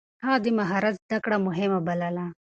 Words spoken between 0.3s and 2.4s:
د مهارت زده کړه مهمه بلله.